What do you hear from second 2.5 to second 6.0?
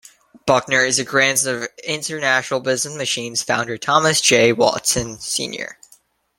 Business Machines founder Thomas J. Watson, Sr..